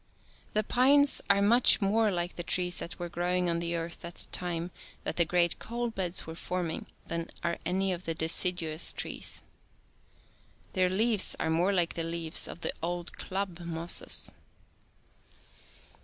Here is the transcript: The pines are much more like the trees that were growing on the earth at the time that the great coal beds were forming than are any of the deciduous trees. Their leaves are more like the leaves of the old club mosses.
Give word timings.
The 0.53 0.63
pines 0.63 1.21
are 1.29 1.43
much 1.43 1.79
more 1.79 2.09
like 2.09 2.35
the 2.35 2.41
trees 2.41 2.79
that 2.79 2.97
were 2.97 3.07
growing 3.07 3.47
on 3.47 3.59
the 3.59 3.75
earth 3.75 4.03
at 4.03 4.15
the 4.15 4.25
time 4.31 4.71
that 5.03 5.15
the 5.17 5.25
great 5.25 5.59
coal 5.59 5.91
beds 5.91 6.25
were 6.25 6.33
forming 6.33 6.87
than 7.05 7.29
are 7.43 7.59
any 7.67 7.93
of 7.93 8.05
the 8.05 8.15
deciduous 8.15 8.91
trees. 8.93 9.43
Their 10.73 10.89
leaves 10.89 11.35
are 11.39 11.51
more 11.51 11.71
like 11.71 11.93
the 11.93 12.03
leaves 12.03 12.47
of 12.47 12.61
the 12.61 12.73
old 12.81 13.15
club 13.19 13.59
mosses. 13.59 14.31